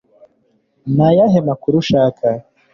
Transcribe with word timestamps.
Ni 0.95 1.03
ayahe 1.09 1.39
makuru 1.49 1.75
ushaka? 1.83 2.25